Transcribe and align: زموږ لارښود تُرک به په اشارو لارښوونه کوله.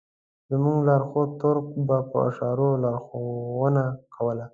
زموږ 0.49 0.77
لارښود 0.87 1.29
تُرک 1.41 1.65
به 1.87 1.97
په 2.09 2.17
اشارو 2.29 2.69
لارښوونه 2.83 3.83
کوله. 4.13 4.45